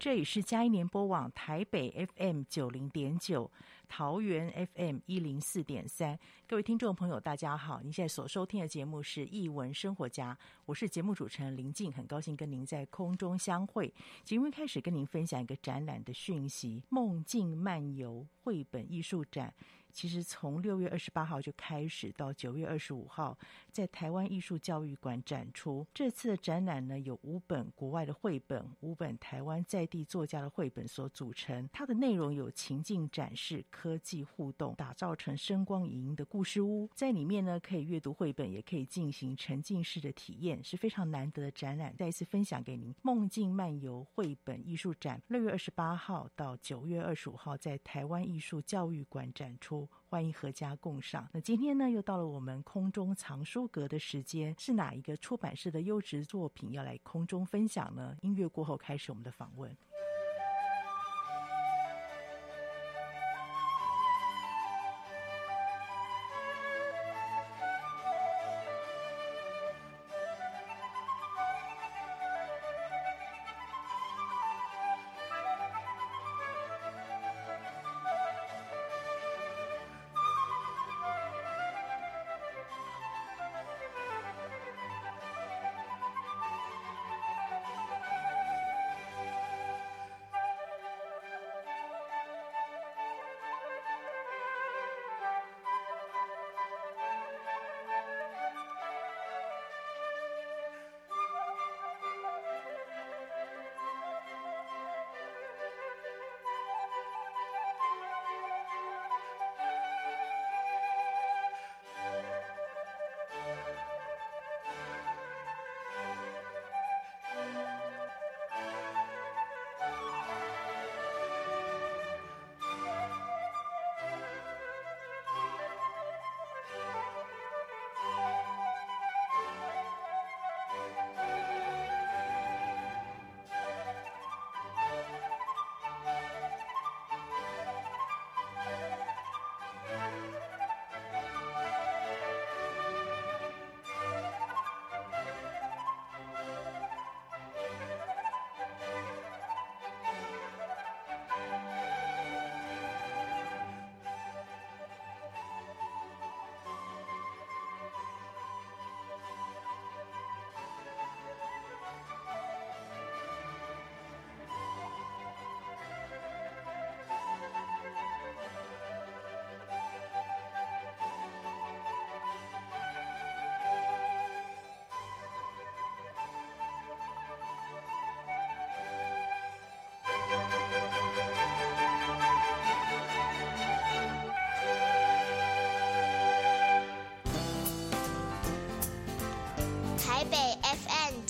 [0.00, 3.50] 这里是嘉一联播网台北 FM 九零点九，
[3.86, 6.18] 桃园 FM 一零四点三。
[6.48, 7.82] 各位听众朋友，大家好！
[7.82, 10.32] 您现在所收听的节目是《艺文生活家》，
[10.64, 13.92] 我是节目主持人林静，很高兴跟您在空中相会。
[14.24, 19.52] 节目开始跟您分享一个展览的讯息：梦境漫游绘本艺术展。
[19.92, 23.36] 其实从六月二十八号就开始，到九月二十五号，
[23.72, 25.86] 在台湾艺术教育馆展出。
[25.92, 31.68] 这次的展览呢，有五本国外的绘本，五本台湾在地作家的绘本所组成。
[31.72, 36.88] 它的内容有情境展示、科技互动，打造成声光影音的故事屋。
[36.94, 41.94] 在里面呢，可以阅读绘本，也可以进行沉浸式的体验，是非常难得的展览。
[41.96, 49.79] 再一次分享给您，《梦境漫游绘本艺术展》，六月二十八号到九月二十五号，在台湾艺术教育馆展出。
[50.08, 51.28] 欢迎阖家共赏。
[51.32, 58.16] 那今天呢，又到了我们空中藏书阁的时间，是哪一个出版社的优质作品要来空中分享呢？
[58.22, 59.76] 音乐过后开始我们的访问。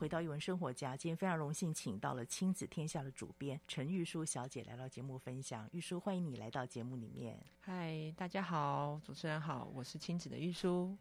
[0.00, 0.96] 回到一文生活家。
[0.96, 5.68] 今天非常荣幸，请到了亲子天下的主编陈玉书小姐来到节目分享。
[5.72, 7.38] 玉书，欢迎你来到节目里面。
[7.60, 10.96] 嗨，大家好，主持人好，我是亲子的玉书。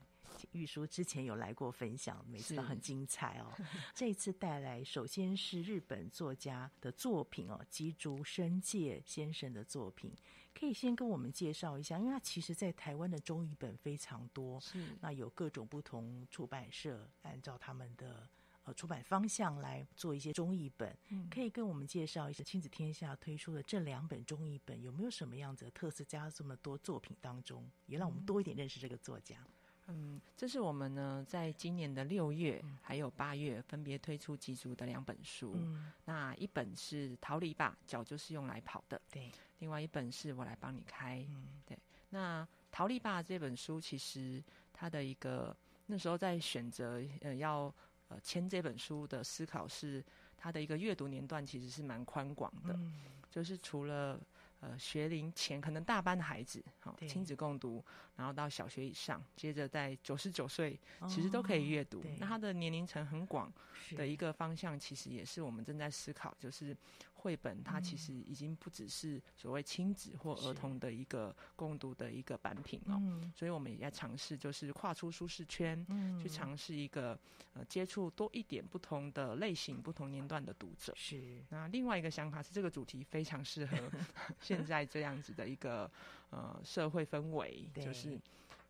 [0.51, 3.53] 玉书之前有来过分享，每次都很精彩哦。
[3.95, 10.13] 这一次带来，首先是日本作家的作品哦，吉竹伸介先生的作品，
[10.53, 18.27] 可以先跟我们介绍一下，因为他其实在台湾的中译本非常多，是那有各种不同出版社按照他们的。
[18.73, 26.03] 出版方向来做一些中译本，嗯，可以跟我们介绍一下亲子天下推出的这两本中译本有没有什么样子的特色？
[26.09, 29.37] 加这么多作品当中，也让我们多一点认识这个作家。
[29.85, 35.53] 嗯，这是我们呢在今年的六月还有八月分别推出几组的两本书。
[35.55, 39.29] 嗯，那一本是《逃离吧，脚就是用来跑的》，对；
[39.59, 41.77] 另外一本是我来帮你开，嗯，对。
[42.09, 44.43] 那《逃离吧》这本书其实
[44.73, 45.55] 它的一个
[45.85, 47.71] 那时候在选择呃要。
[48.09, 50.03] 呃，签这本书的思考是，
[50.37, 52.93] 它的一个阅读年段其实是蛮宽广的，嗯，
[53.31, 54.19] 就是除了
[54.59, 57.83] 呃学龄前可能大班的孩子，好亲子共读，
[58.17, 61.99] 然后到小学以上，接着在九十九岁，其实都可以阅读。
[61.99, 63.51] 哦，那他的年龄层很广
[63.95, 66.75] 的一个方向，其实也是我们正在思考，就是。
[67.19, 72.95] 绘本它其实已经不只是所谓亲子或儿童的一个共读的一个版品哦，
[73.35, 75.85] 所以我们也在尝试，就是跨出舒适圈，
[76.21, 77.19] 去尝试一个
[77.53, 80.93] 呃接触多一点不同的类型、不同年段的读者。
[80.95, 81.43] 是。
[81.49, 83.77] 那另外一个想法是，这个主题非常适合
[84.39, 85.91] 现在这样子的一个
[86.29, 88.17] 呃社会氛围，就是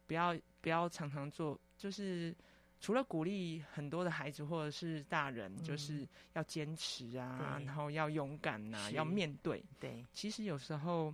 [0.07, 2.35] 不要不要常常做，就是。
[2.79, 9.61] 除了鼓励很多的孩子或者是大人，嗯、就是要坚持啊，然后要勇敢呐、啊，要面对。
[9.79, 11.13] 对，其实有时候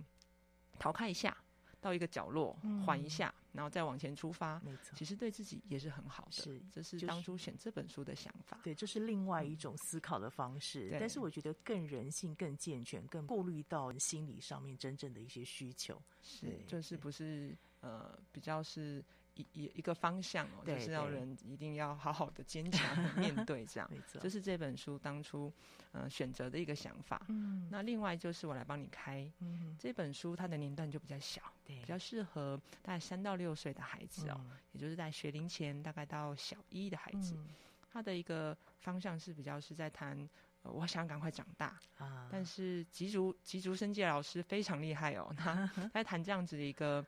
[0.78, 1.36] 逃开一下，
[1.80, 6.30] 到一个角落缓、嗯、一下，然后再往前出发，没错，其实对自己也是很好的。
[6.30, 8.60] 是，这是当初选这本书的想法。
[8.62, 10.90] 对，这是另外一种思考的方式。
[10.92, 16.00] 嗯、但是我觉得更人性、更健全、更顾虑到心理上面真正的一些需求。
[16.22, 19.04] 是，就是不是呃，比较是。
[19.36, 25.52] 一一一个方向哦，就是要人一定要好好的坚强 面对这样，这、就是这本书当初
[25.92, 27.20] 呃选择的一个想法。
[27.28, 37.48] 嗯，那另外就是我来帮你开，嗯，这本书它的年段就比较小，对，比较适合大概三到六岁的孩子哦，嗯、也就是在学龄前大概到小一的孩子，嗯、
[37.92, 40.16] 他的一个方向是比较是在谈，
[40.62, 47.04] 呃，我想赶快长大啊，但是吉竹吉竹伸介老师非常厉害哦， 他在谈这样子的一个。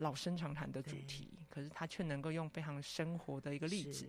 [0.00, 4.06] 老生常谈的主题，可是他却能够用非常生活的一个例子，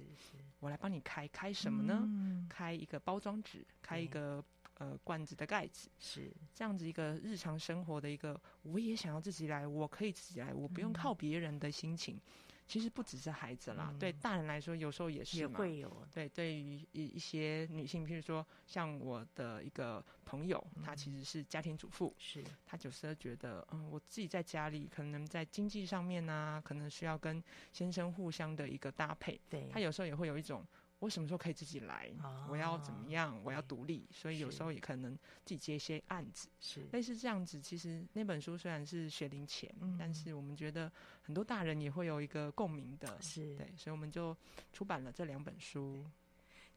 [0.59, 2.01] 我来帮你开开什么呢？
[2.03, 4.43] 嗯、开一个包装纸，开一个
[4.79, 6.31] 呃罐子的盖子，是。
[6.53, 12.15] 这样子一个日常生活的一个，我也想要自己来，我可以自己来，我不用靠别人的心情。
[12.15, 15.51] 嗯其实不只是孩子啦，嗯、对大人来说，有时候也是嘛。
[15.51, 16.07] 也会有。
[16.13, 29.37] 对，对于一一些女性，譬如说像我的一个朋友，嗯、她其实是家庭主妇，是她有时候觉得，嗯，我自己在家里可能在经济上面啊，可能需要跟先生互相的一个搭配。
[29.49, 30.65] 对，她有时候也会有一种。
[31.01, 32.11] 我什么时候可以自己来？
[32.21, 33.35] 哦、我要怎么样？
[33.43, 37.59] 我要独立，所以有时候也可能自己接一些案子，是类似这样子。
[37.59, 40.91] 其实那本书虽然是学龄前，嗯、但是我们觉得
[41.23, 44.37] 很多大人也会有一个共鸣的，是对，所以我们就
[44.71, 46.05] 出版了这两本书。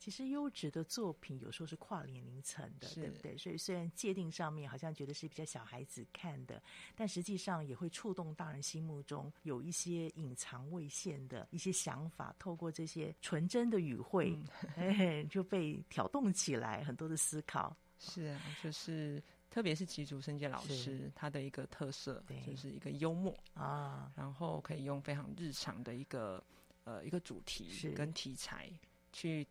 [0.05, 3.39] 其实优质的作品有时候是跨年龄层的，对不对？
[3.39, 6.63] 所以虽然界定上面好像觉得是比较小孩子看的，
[6.95, 14.39] 但实际上也会触动大人心目中有一些隐藏未现的一些想法，透过这些纯真的语汇，
[14.77, 17.75] 嗯、 哎，就被挑动起来很多的思考。
[17.99, 26.45] 是啊，就是特别是吉竹伸介老师他的一个特色，就是一个幽默啊，然后可以用非常日常的一个
[26.85, 28.71] 呃一个主题跟题材
[29.11, 29.47] 去。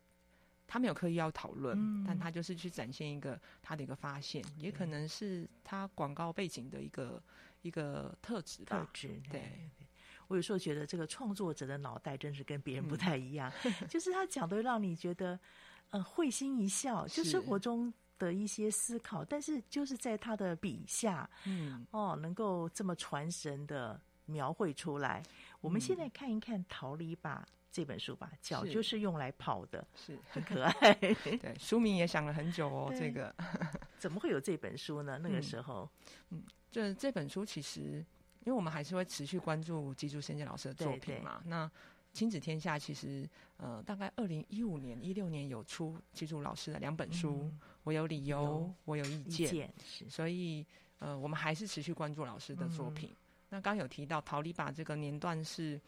[0.66, 7.22] 他没有刻意要讨论，嗯，但他就是去展现一个他的一个发现，也可能是他广告背景的一个
[7.62, 8.78] 一个特质吧。
[8.78, 9.70] 特质，对。
[10.26, 15.38] 我有时候觉得这个创作者的脑袋真是跟别人不太一样，嗯、 就是他讲的让你觉得，
[15.90, 25.22] 呃，会心一笑，就生活中的一些思考，但是就是在他的笔下，嗯，哦，能够这么传神的描绘出来。
[25.60, 27.46] 我们现在看一看《逃离吧》。
[27.74, 30.94] 这本书吧，脚就是用来跑的，是很可 爱。
[30.94, 32.94] 对，书名也想了很久哦。
[32.96, 33.34] 这个
[33.98, 35.18] 怎么会有这本书呢？
[35.20, 35.90] 那个时候，
[36.30, 37.80] 嗯，就这本书其实，
[38.44, 41.42] 因为我们还是会持续关注吉竹伸介老师的作品嘛。
[41.46, 41.68] 那
[42.12, 50.08] 亲子天下其实，呃，大概二零一五年、一六年有出吉住老师的两本书，嗯，我有理由，有我有意见，意见是。
[50.08, 50.64] 所以，
[51.00, 53.10] 呃，我们还是持续关注老师的作品。
[53.10, 53.16] 嗯，
[53.48, 55.80] 那刚有提到逃离吧这个年段是。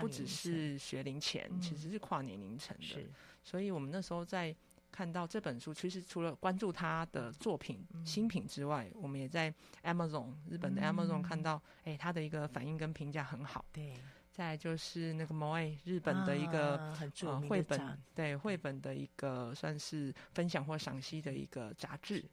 [0.00, 3.06] 不只是学龄前，其实是跨年龄层的。
[3.42, 4.54] 所以我们那时候在
[4.90, 9.52] 看到这本书，其实除了关注他的作品新品之外，我们也在
[9.82, 13.64] Amazon 日本的 Amazon 看到，哎，他的一个反应跟评价很好。
[13.72, 13.94] 对，
[14.32, 22.24] 再就是那个 Moe 日本的一个、啊、很著名绘、呃、本，对绘本的一个算是分享或赏析的一个杂志。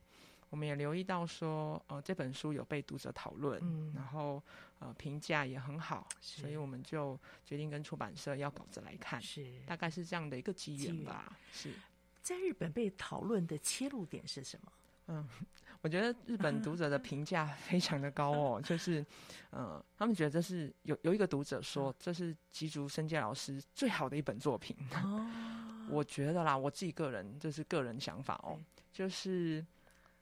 [0.54, 4.40] 我们也留意到说，呃，这本书有被读者讨论，嗯，然后
[4.78, 11.36] 呃评价也很好，所以我们就决定跟出版社要稿子来看，是大概是这样的一个机缘吧。
[11.52, 11.74] 是
[12.22, 14.72] 在日本被讨论的切入点是什么？
[15.08, 15.28] 嗯，
[15.82, 19.04] 我觉得日本读者的评价非常的高哦，就是
[19.50, 24.78] 呃，他们觉得这是有有一个读者说这是吉竹伸介老师最好的一本作品。
[25.04, 25.28] 哦，
[25.90, 28.60] 我觉得啦，我自己个人这是个人想法哦，
[28.92, 29.66] 就是。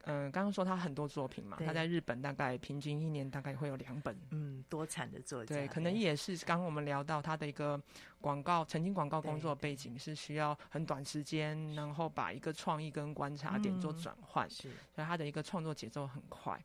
[0.06, 7.80] 嗯，刚刚说他很多作品嘛，他在日本大概平均一年大概会有两本，嗯，多产的作家，对，可能也是刚刚我们聊到他的一个
[8.20, 16.60] 广告，曾经广告工作背景是需要很短时间，然后把一个创意跟观察点做转换，是，所以他的一个创作节奏很快。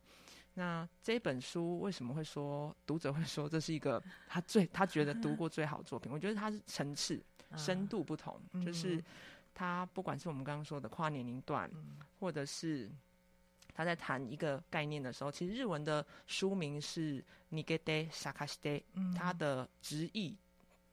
[0.55, 6.11] 那这本书为什么会说读者会说这是一个他最他觉得读过最好的作品？
[6.11, 7.23] 我觉得它是层次
[7.55, 8.99] 深度不同，就是
[9.53, 11.69] 他不管是我们刚刚说的跨年龄段，
[12.19, 12.89] 或者是。
[13.77, 18.81] 他在谈一个概念的时候，其实日文的书名是 “nigete sakashite”，
[19.15, 20.35] 它的直译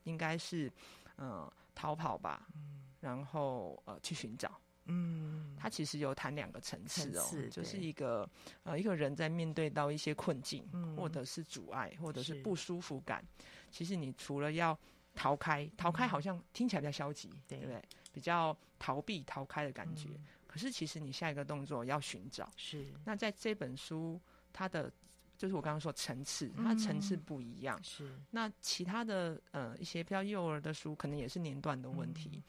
[0.03, 0.71] 应该是
[1.17, 4.61] 呃逃跑吧，嗯、然后呃去寻找。
[4.85, 8.29] 嗯，他其实有谈两个层次哦，就是一个
[8.65, 13.25] 呃一个人在面对到一些困境，嗯、或者是阻碍，或者是不舒服感，
[13.71, 14.79] 其实你除了要
[15.15, 17.83] 逃开，逃开好像听起来比较消极，嗯、对不对？
[18.13, 20.11] 比较逃避、逃开的感觉。
[20.11, 20.25] 嗯
[20.55, 22.49] 可是，其实你下一个动作要寻找。
[22.57, 22.87] 是。
[23.05, 24.21] 那在这本书，
[24.53, 24.89] 它的
[25.37, 27.83] 就是我刚刚说层次，它层次不一样。
[27.83, 28.09] 是。
[28.31, 32.41] 那其他的呃一些比较幼儿的书，可能也是年段的问题。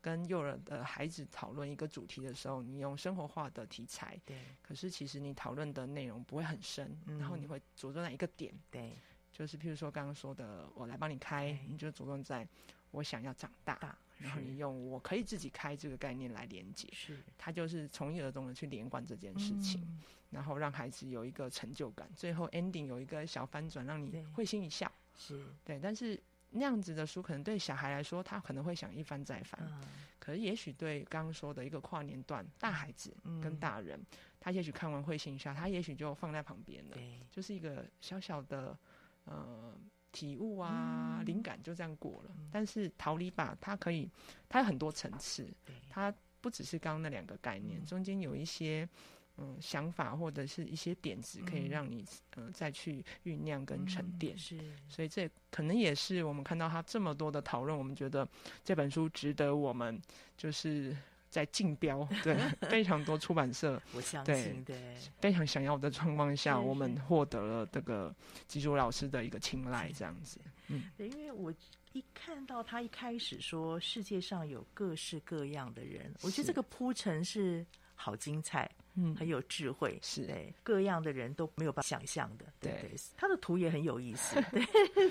[0.00, 4.18] 跟幼儿的孩子讨论一个主题的时候，你用生活化的题材。
[4.24, 4.38] 对。
[4.62, 8.54] 可是其实你讨论的内容不会很深，然后你会着重在一个点。
[8.70, 8.96] 对。
[9.30, 12.48] 就是譬如说刚刚说的，我来帮你开，你就着重在
[12.90, 13.96] 我想要长大。
[14.18, 25.80] 然后你用我可以自己开这个概念来连接，是，他就是从一而终的去连贯这件事情，嗯，然后让孩子有一个成就感，最后 ending 有一个小翻转，让你会心一笑，是对。
[25.82, 29.82] 但是那样子的书，可能对小孩来说，他可能会想一翻再翻，嗯，
[30.18, 34.06] 可是也许对刚刚说的一个跨年段，大孩子跟大人，嗯，
[34.38, 36.96] 他也许看完会心一笑，他也许就放在旁边了，
[37.30, 38.78] 就是一个小小的，
[39.24, 39.74] 呃。
[40.12, 42.30] 体悟啊，灵、嗯、感就这样过了。
[42.38, 44.08] 嗯、但是逃离吧，它可以，
[44.48, 45.48] 它有很多层次，
[45.88, 48.88] 它不只是刚刚那两个概念，嗯、中间有一些
[49.36, 52.04] 嗯想法或者是一些点子，可以让你
[52.36, 54.36] 嗯、呃、再去酝酿跟沉淀。
[54.36, 58.28] 是、嗯，所以这可能也是我们看到它这么多的讨论，我们觉得
[58.64, 60.00] 这本书值得我们
[60.36, 60.96] 就是。
[61.30, 62.36] 在竞标，对
[62.68, 68.14] 非常多出版社， 我相信对，对非常想要的状况下，我们获得了这个
[68.48, 70.40] 吉竹老师的一个青睐，这样子。
[70.66, 71.54] 嗯，对，因为我
[71.92, 84.66] 一看到他一开始说世界上有各式各样的人，我觉得这个铺陈是好精彩，嗯，很有智慧，是对各样的人都没有办法想象的，对，对他的图也很有意思， 对，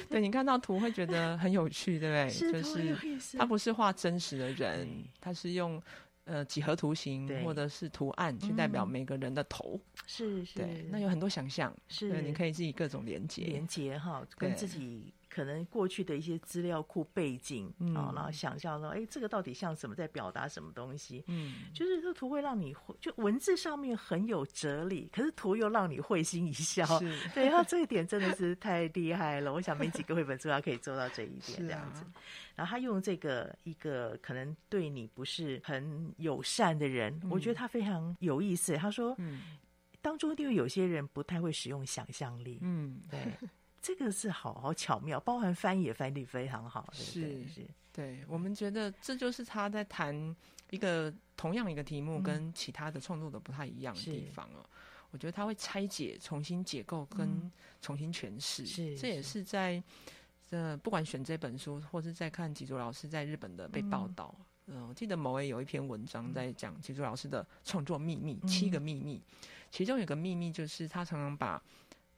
[0.10, 2.30] 对你看到图会觉得很有趣，对不对？
[2.30, 4.88] 是就是他不是画真实的人，
[5.22, 5.82] 他是用。
[6.30, 10.60] 呃，几何图形或者是图案去代表每个人的头，是是，
[10.92, 21.24] 那有很多想象，是，你可以自己各种连接，连接哈，跟自己可能过去的一些资料库背景啊，然后想象说，哎，这个到底像什么，在表达什么东西？
[21.28, 26.86] 嗯，就是这图会让你就文字上面很有哲理，可是图又让你会心一笑，
[27.34, 29.54] 对，然后这一点真的是太厉害了。
[29.54, 32.04] 我想没几个绘本作家可以做到这一点，这样子。
[32.56, 38.76] 然后他用这个一个可能对你不是很友善的人，嗯、我觉得他非常有意思。
[38.76, 39.42] 他说，嗯，
[40.02, 43.20] 当中因为有些人不太会使用想象力，嗯，对，
[43.82, 50.36] 这个是好好巧妙，包含翻译也翻译非常好，是是，对，我们觉得这就是他在谈
[50.70, 54.64] 一个同样一个题目跟其他的创作者不太一样的地方哦。
[55.12, 59.44] 我觉得他会拆解、重新解构跟重新诠释，是这也是。
[59.44, 59.82] 在。
[60.52, 64.34] 这不管选这本书，或是在看吉竹老师在日本的被报道，
[64.66, 69.22] 嗯，嗯，我记得某位有一篇文章在讲吉竹老师的创作秘密，嗯、七个秘密，
[69.70, 71.62] 其中有个秘密就是他常常把。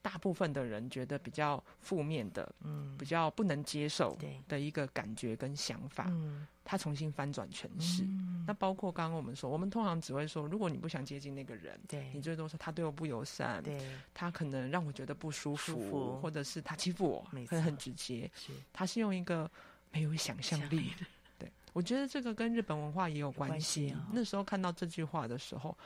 [0.02, 4.18] 大部分的人觉得比较负面的，嗯，比较不能接受
[4.48, 8.02] 的一个感觉跟想法，嗯，他重新翻转诠释。
[8.02, 13.80] 嗯，那包括刚刚我们说，我们通常只会说，如果你不想接近那个人，对，你最多说他对我不友善，对，
[14.12, 16.20] 他可能让我觉得不舒服，舒服。
[16.20, 19.48] 或者是他欺负我，可能很直接，是，他是用一个
[19.92, 20.90] 没有想象力。
[20.98, 21.06] 的。
[21.38, 23.92] 对，我觉得这个跟日本文化也有关系。
[23.92, 25.78] 哦，那时候看到这句话的时候，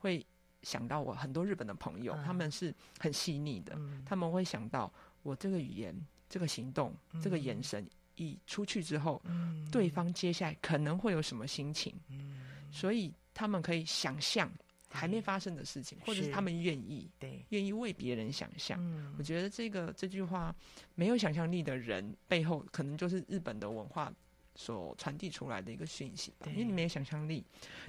[0.00, 0.24] 会。
[0.62, 5.94] 想到我很多日本的朋友，嗯、他们是很细腻的，嗯、他们会想到我这个语言
[6.28, 14.50] 这个行动、嗯、这个眼神一出去之后，嗯、对方接下来可能会有什么心情，嗯、所以他们可以想象
[14.90, 18.78] 还没发生的事情，或者是他们愿意，对，愿意为别人想象。
[18.80, 20.54] 嗯、我觉得这个这句话，
[20.94, 24.12] 没有想象力的人背后，可能就是日本的文化
[24.54, 26.32] 所传递出来的一个讯息。
[26.46, 27.44] 因为你没有想象力，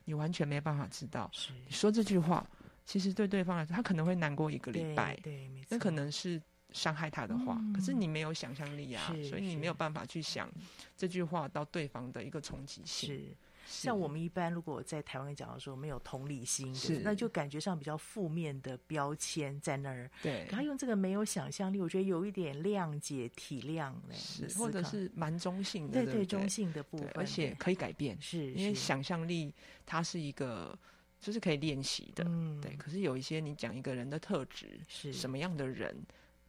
[0.06, 1.32] 你完全没办法知道，
[1.66, 2.46] 你说这句话，
[2.90, 6.42] 其实对对方来说，他可能会难过一个礼拜，对，对，没错，那可能是。
[6.72, 10.48] 伤害他的话，嗯、可是你没有想象力啊，所以你没有办法去想
[10.96, 13.10] 这句话到对方的一个冲击性。
[13.10, 20.08] 是，像我们一般如果在台湾讲的时候没有同理心，是，那就感觉上比较负面的标签在那儿。
[20.22, 29.52] 对，他用这个没有想象力，我觉得有一点谅解、体谅，是，或者是蛮中性的，对对，对，中性的部分，而且可以改变，是，因为想象力
[29.88, 30.78] 它是一个
[31.20, 32.76] 就是可以练习的，嗯，对。
[32.78, 35.96] 可是有一些你讲一个人的特质是什么样的人？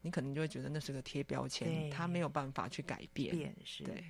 [0.02, 3.36] 你可能就会觉得那是个贴标签，他没有办法去改变。
[3.36, 4.02] 变是对，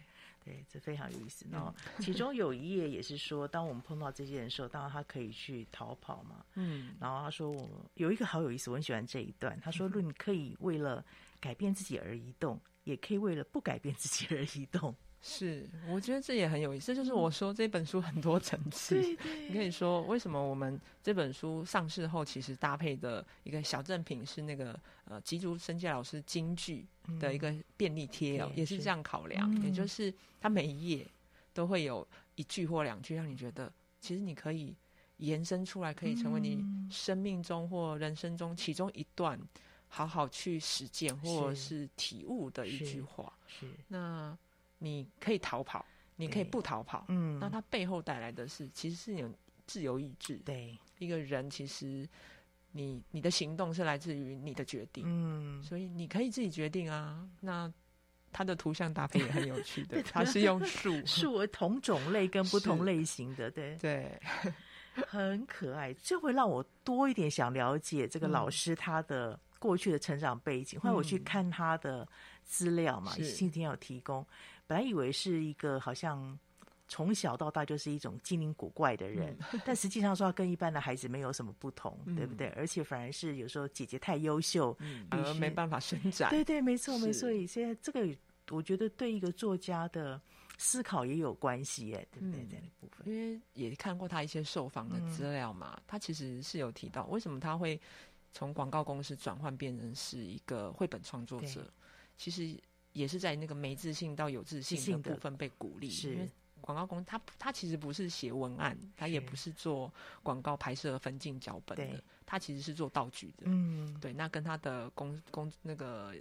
[0.44, 1.44] 对，这非常有意思。
[1.50, 6.44] 然后其中有一页也是说，当我们碰到这些人的时候，当然他可以去逃跑嘛。
[6.54, 6.94] 嗯。
[7.00, 9.58] 然后他说，我有一个好有意思，我很喜欢这一段。
[9.60, 11.04] 他说， 论可以为了
[11.40, 14.94] 改变自己而移动，也可以为了不改变自己而移动。
[15.22, 16.86] 是，我觉得这也很有意思。
[16.86, 18.94] 这就是我说这本书很多层次。
[18.94, 26.86] 对对，你可以说为什么我们这本书上市后，其实搭配的一个小赠品是那个呃吉竹伸介老师金句
[27.20, 29.54] 的一个便利贴哦，嗯、也是这样考量。
[29.56, 31.06] 是也就是它每一页
[31.52, 34.74] 都会有一句或两句，让你觉得其实你可以
[35.18, 39.38] 延伸出来，可以成为你生命中或人生中其中一段
[39.88, 43.30] 好好去实践或者是体悟的一句话。
[43.46, 44.34] 是，是那。
[44.82, 45.84] 你可以逃跑，
[46.16, 47.04] 你可以不逃跑。
[47.08, 49.30] 嗯，那它背后带来的是，其实是有
[49.66, 50.36] 自由意志。
[50.38, 52.08] 对，一个人其实
[52.72, 55.04] 你你的行动是来自于你的决定。
[55.06, 57.28] 嗯，所以你可以自己决定啊。
[57.40, 57.72] 那
[58.32, 64.20] 它的图像搭配也很有趣的， 它是用树树为同种类跟不同类型的，对对，
[65.06, 65.92] 很可爱。
[65.94, 70.80] 这会让我多一点想了解这个老师他的过去的成长背景。
[70.80, 72.08] 后来我去看他的
[72.44, 74.24] 资料嘛，今天有提供。
[74.70, 76.38] 本来以为是一个好像
[76.86, 82.46] 从小到大就是一种精灵古怪的人，嗯、但实际上说他跟一般的孩子没有什么不同，嗯、对不对？
[82.50, 86.30] 而且反而是有时候姐姐太优秀，嗯，而没办法伸展。
[86.30, 87.14] 对对，没错没错。
[87.14, 88.16] 所以现在这个
[88.48, 90.20] 我觉得对一个作家的
[90.56, 92.46] 思考也有关系，哎，对不对？
[92.48, 97.80] 这个部分，因为也看过他一些受访的资料嘛，嗯、他其实是有提到为什么他会
[98.30, 101.68] 从广告公司转换变成是一个绘本创作者，
[102.16, 102.56] 其实。
[102.92, 106.28] 也是在那个没自信到有自信的部分被鼓励，是因为
[106.60, 113.44] 广告公司他他其实不是写文案，他也不是做广告拍摄分镜脚本的，他其实是做道具的。
[113.44, 116.14] 嗯，对，那跟他的工工那个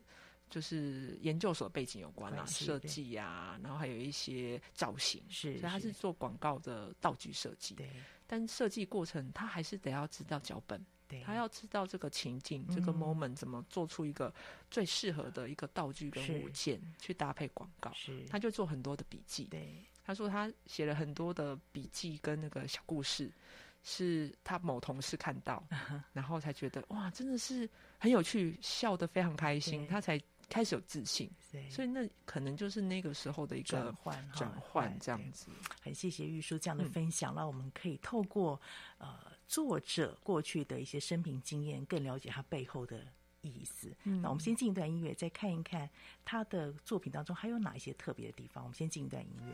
[0.49, 7.75] 就是研究所背景有关啊，设计啊，然后还有一些造型，是，所以他是做广告的道具设计。
[7.75, 7.89] 对，
[8.25, 10.83] 但设计过程他还是得要知道脚本。
[11.25, 14.33] 他要知道这个情境，嗯、这个 moment 怎么做出一个
[14.69, 18.23] 最适合的一个道具跟物件去搭配广告，是。
[18.25, 19.45] 他就做很多的笔记。
[19.45, 23.31] 对，他说他写了很多的笔记跟那个小故事，
[23.83, 27.67] 是他某同事看到， 嗯、然后才觉得哇，真的是
[27.97, 31.29] 很有趣，笑得非常开心，他才开始有自信。
[31.69, 35.47] 所以那可能就是那个时候的一个转换，转换这样子。
[35.81, 38.61] 很谢谢玉书这样的分享，让、嗯、我们可以透过
[38.99, 39.28] 呃。
[39.49, 43.03] 作者过去的一些生平经验，更了解他背后的
[43.41, 43.91] 意思。
[44.03, 45.89] 嗯、那我们先进一段音乐，再看一看
[46.23, 48.63] 他的作品当中还有哪一些特别的地方。
[48.63, 49.53] 我们先进一段音乐。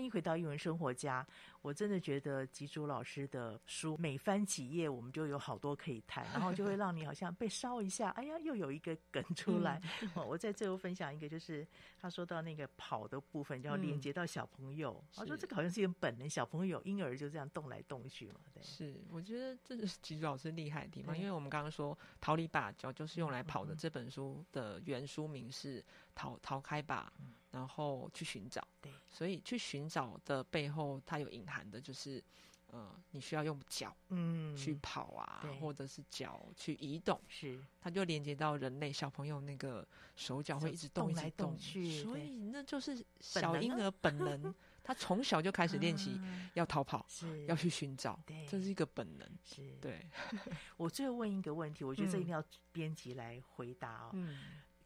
[0.00, 1.26] 欢迎回到英文生活家。
[1.60, 9.78] 我真的觉得吉竹老师的书每翻几页，我们就有好多可以谈，然后就会让你好像被烧一下，哎呀，又有一个梗出来。
[10.00, 15.04] 嗯、我在最后分享一个，就是他说到那个跑的部分，要连接到小朋友。
[15.04, 18.40] 嗯、他说这个好像是一个本能，小朋友、婴儿就这样动来动去嘛。
[18.54, 23.74] 对，是，我觉得这是吉竹老师厉害的地方，因为我们刚刚说“逃离把脚”就是用来跑的。
[23.74, 25.84] 这本书的原书名是
[26.16, 27.12] “逃逃开吧”，
[27.52, 28.66] 然后去寻找。
[28.80, 32.22] 对，所以去寻找的背后，它有隐含的就是，
[32.68, 46.20] 呃，你需要用脚，嗯，去跑啊，或者是脚去移动，是，它就连接到人类小朋友那个手脚会一直动，来动去，所以那就是小婴儿本能， 他从小就开始练习
[46.54, 50.08] 要逃跑，是，要去寻找，对，这是一个本能，是对。
[50.78, 54.10] 我最后问一个问题，我觉得这一定要编辑来回答哦。
[54.12, 54.38] 嗯。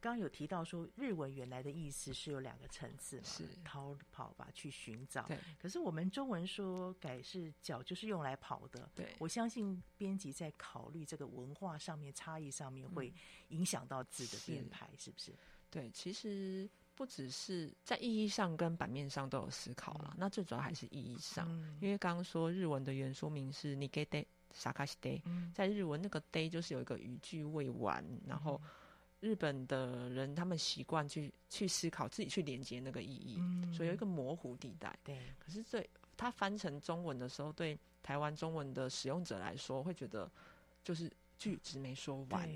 [0.04, 5.22] 刚刚有提到说，日文原来的意思是有两个层次嘛，是逃跑吧，去寻找。
[5.22, 5.38] 对。
[5.58, 8.86] 可是我们中文说改是脚，就是用来跑的。
[8.94, 9.16] 对。
[9.18, 13.10] 我相信编辑在考虑这个文化上面差异上面，会
[13.48, 15.32] 影响到字的编排，是不是？
[15.70, 20.10] 对，其实不只是在意义上跟版面上都有思考了。
[20.10, 25.22] 嗯、那最主要还是意义上，嗯、因为刚刚说日文的原书名是 “nigete sakashite”，
[25.54, 28.60] 在日文那个 “de” 就是有一个语句未完，然后。
[29.24, 34.94] 日本的人他们习惯去去思考自己去连接那个意义，嗯、所以有一个模糊地带。
[35.02, 35.82] 对，可是这
[36.14, 40.30] 他翻成中文的时候，对台湾中文的使用者来说，会觉得
[40.82, 42.46] 就是句子没说完，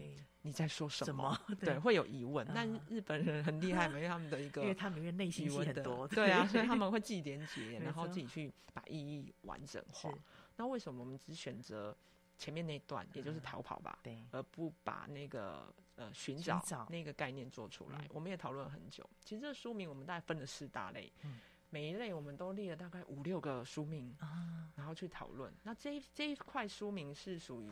[0.43, 1.35] 你在说什么？
[1.59, 2.47] 对，对，会有疑问。
[2.53, 10.13] 那、嗯、日本人很厉害，因为他们的一个， 因为他们因为内心戏很多，对啊，所以他们会自己连接， 然后自己去把意义完整化。
[10.57, 11.97] 那为什么我们只选择
[12.37, 17.99] 前面那段，也就是逃跑吧，嗯、对，而不把那个呃寻找，那个概念做出来。
[17.99, 19.05] 嗯、我们也讨论了很久。
[19.23, 21.39] 其实这个书名我们大概分了四大类，嗯、
[21.71, 25.53] 每一类我们都列了大概五六个书名，啊、然后去讨论。
[25.65, 27.71] 那这一这一块书名是属于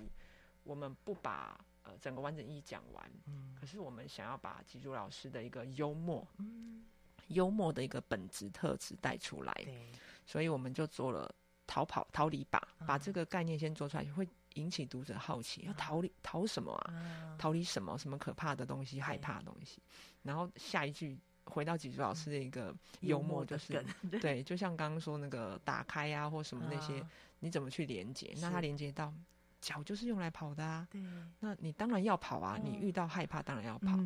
[0.62, 6.84] 我们不把呃整个完整意义讲完，嗯、可是我们想要把吉竹老师的一个幽默，嗯、
[7.28, 9.92] 幽默的一个本质特质带出来，对
[10.26, 11.34] 所以我们就做了。
[11.68, 14.26] 逃跑、逃离吧，把这个概念先做出来，会
[14.56, 15.62] 引起读者好奇。
[15.62, 17.36] 要逃离逃什么啊？
[17.38, 17.96] 逃离什么？
[17.96, 19.00] 什么可怕的东西？
[19.00, 19.80] 害怕的东西？
[20.22, 23.84] 然后下一句回到几竹老师的一个幽默，就是
[24.20, 27.06] 对，就像刚刚说那个打开啊，或什么那些，
[27.40, 28.34] 你怎么去连接？
[28.40, 29.12] 那它连接到
[29.60, 30.86] 脚就是用来跑的啊。
[30.90, 31.00] 对，
[31.40, 32.58] 那你当然要跑啊。
[32.62, 33.96] 你遇到害怕，当然要跑。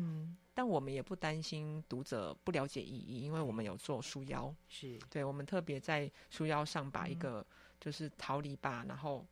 [0.53, 7.43] 但我们也不担心读者不了解意义，因为我们有做书腰，是对，我们特别在书腰上把一个
[7.79, 9.25] 就是逃离吧，然后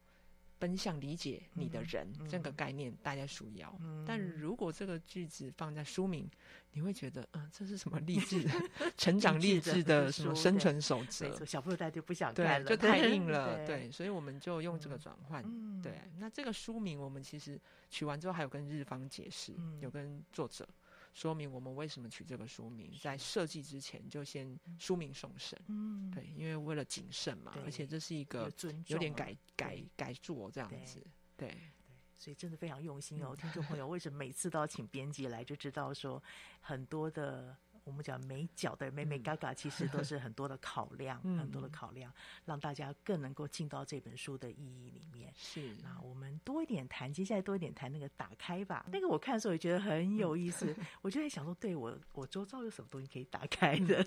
[0.60, 3.74] 奔向理解你的人这个概念带在书腰。
[4.06, 6.30] 但如果这个句子放在书名，
[6.72, 8.48] 你会觉得，嗯，这是什么励志、
[8.96, 11.44] 成长励志的什么生存守则？
[11.46, 13.66] 小朋友大家就不想看了，就太硬 了。
[13.66, 15.42] 对，所以我们就用这个转换。
[15.82, 20.68] 对，那这个书名我们其实取完之后，还有跟日方解释，有跟作者。
[21.14, 28.52] 说明我们为什么取这个书名，在设计之前就先书名送审，嗯，对，因为为了谨慎嘛，而且这是一个
[28.88, 31.72] 有点改改改做这样子，对，对，
[32.18, 36.22] 所以真的非常用心哦，听众朋友，为什么每次都要请编辑来，就知道说
[36.62, 37.56] 很多的。
[37.90, 42.14] 我们讲美角的美美嘎嘎，其实都是很多的考量， 嗯、很多的考量，
[42.46, 45.34] 让大家更能够进到这本书的意义里面。
[45.36, 48.86] 是，那我们多一点谈，接下来多一点谈那个打开吧。
[48.92, 54.04] 那个我看的时候也觉得很有意思， 我就在想说，对我我周遭有什么东西可以打开的？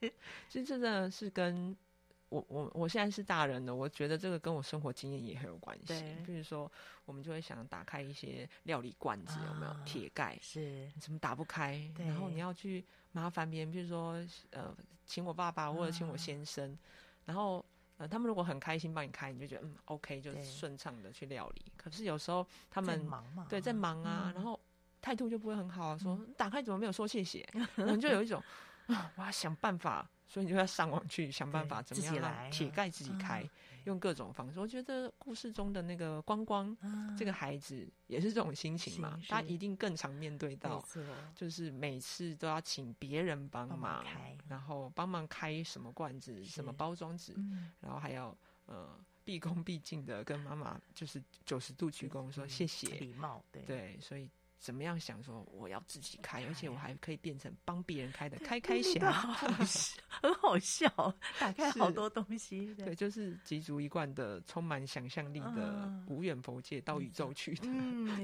[0.48, 1.76] 其实真的是跟。
[2.28, 5.84] 我我我现在是大人了，我觉得这个跟我生活经验也很有关系。
[5.86, 6.70] 对，比如说，
[7.04, 10.36] 我们就会想打开一些料理罐子，有没有铁盖？
[10.42, 11.88] 是，怎么打不开？
[11.96, 12.84] 然后你要去
[13.16, 14.76] 麻烦别人，比如说呃，
[15.06, 16.76] 请我爸爸或者请我先生，
[17.24, 17.64] 然后
[17.96, 21.62] 呃，他们如果很开心帮你开，你就觉得嗯，OK，就顺畅的去料理。
[21.76, 24.60] 可是有时候他们忙嘛，对，在忙啊，然后
[25.00, 27.48] 态度就不会很好啊，说打开怎么没有说谢谢？
[27.76, 28.42] 然后就有一种
[28.88, 30.08] 啊，我要想办法。
[30.28, 34.60] 所以你就要上网去想办法，怎么样让铁盖自己开，嗯、用各种方式。
[34.60, 40.84] 我觉得故事中的那个光光，嗯、这个孩子也是这种心情嘛，他一定更常面对到，
[41.34, 54.28] 就是每次都要请别人帮忙，帮忙然后帮忙开什么罐子、什么包装纸，嗯、然后还要呃毕恭毕敬的跟妈妈就是九十度鞠躬说谢谢，礼貌对，对，所以。
[54.58, 59.12] 怎么样想说我要自己开，而且我还可以变成帮别人开的 开开想，
[60.08, 60.88] 很好笑，
[61.38, 62.74] 打开好多东西。
[62.74, 67.66] 对，就是吉足一贯的充满想象力的无远佛界到宇宙去的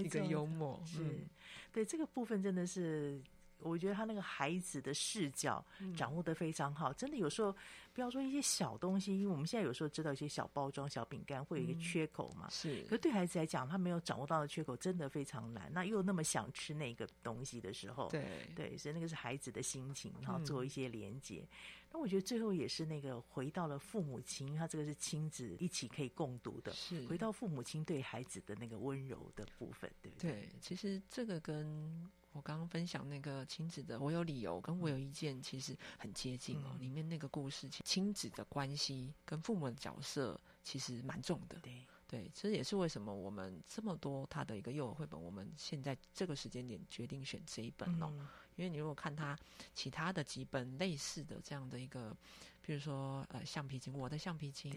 [0.01, 0.83] 一个幽默。
[0.87, 1.27] 是，
[1.73, 3.23] 对这个部分真的是。
[3.63, 5.65] 我觉得他那个孩子的视角
[5.97, 7.55] 掌握的非常好，嗯、真的有时候
[7.93, 12.83] 不要说一些小东西，因为我们现在有时候知道一些小包装、小饼干会有一个缺口嘛，嗯、是。
[12.85, 15.71] 可是对孩子来讲，他没有掌握到的缺口真的非常难。
[15.73, 21.41] 那又那么想吃那个东西的时候，对对，所以那个是孩子的心情，然后做一些连接。
[21.43, 21.49] 嗯、
[21.93, 30.33] 那我觉得最后也是那个回到了父母亲，他这个是亲子一起可以共读的，是回到父母亲对孩子的那个温柔的部分，对不对？
[30.33, 32.11] 对，其实这个跟。
[32.33, 36.71] 我刚刚分享那个亲子的，我有理由跟我有意见，其实很接近哦。
[36.75, 41.59] 嗯、里面那个故事，亲子的关系跟父母的角色其实蛮重的。
[41.61, 48.09] 对对，这也是为什么我们这么多他的一个幼儿绘本，我们现在这个时间点决定选这一本哦。
[48.13, 49.39] 嗯、因为你如果看他
[49.75, 52.17] 其他的几本类似的这样的一个，
[52.61, 54.75] 比如说呃橡皮筋，我的橡皮筋，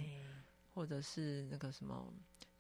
[0.74, 2.14] 或者是那个什么。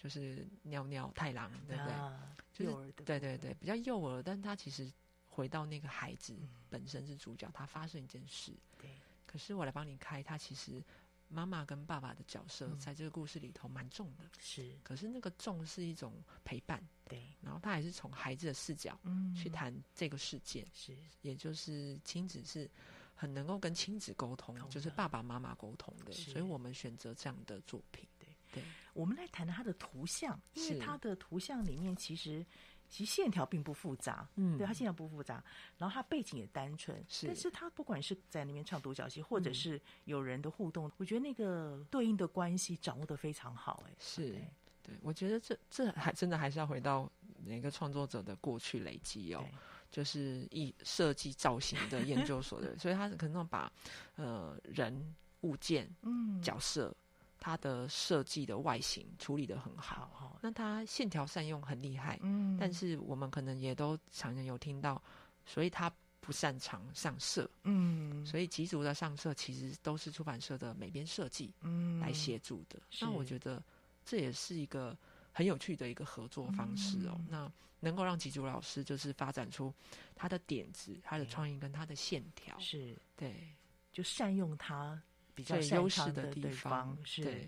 [0.05, 1.91] 就是尿尿太郎，对不对？
[1.93, 4.87] 啊、就是对对对，比较幼儿，但他其实
[5.25, 6.37] 回到那个孩子
[6.69, 8.53] 本身是主角，嗯、他发生一件事。
[8.77, 8.91] 对。
[9.25, 10.79] 可是我来帮你开，他其实
[11.27, 14.25] 妈妈跟爸爸的角色在这个故事里头蛮重的。
[14.39, 14.79] 是、嗯。
[14.83, 16.13] 可是那个重是一种
[16.43, 16.87] 陪伴。
[17.09, 17.23] 对。
[17.41, 18.95] 然后他还是从孩子的视角
[19.35, 20.63] 去谈这个事件。
[20.71, 20.99] 是、嗯。
[21.23, 22.69] 也就是亲子是
[23.15, 28.07] 很能够跟亲子沟通，就是爸爸妈妈沟通的，所以我们选择这样的作品。
[28.55, 28.63] 对，
[28.93, 32.43] 我们来谈谈它的图像，因为它的图像里面其实
[32.89, 35.43] 其实线条并不复杂，嗯，对，它线条不复杂，
[35.77, 44.47] 然后它背景也单纯，是，但是它不管是在那边唱独角戏，或者是有人的互动，嗯、我觉得那个对应的关系掌握的非常好，哎，是，对，
[44.83, 47.11] 对，我觉得这这还真的还是要回到
[47.43, 49.43] 那个创作者的过去累积哦，
[49.91, 53.71] 就是以设计造型的研究所的， 所以他可能把
[54.15, 56.39] 呃人物件嗯。
[56.41, 56.95] 角色。
[57.45, 64.99] 它的设计的外形处理的很好，好，那它线条善用很厉害，嗯，但是我们可能也都常常有听到，
[65.45, 65.87] 所以它
[66.19, 72.79] 不擅长上色，嗯，所以几组的上色其实都是出版社的美编设计，嗯，来协助的。
[72.99, 73.63] 那我觉得
[74.03, 74.97] 这也是一个
[75.31, 77.13] 很有趣的一个合作方式哦。
[77.19, 79.71] 嗯、那能够让吉竹老师就是发展出
[80.15, 82.97] 他的点子、他的创意跟他的线条，是。
[83.15, 83.53] 对，
[83.93, 84.99] 就善用他
[85.35, 86.97] 比较优势的地方。
[87.03, 87.47] 是，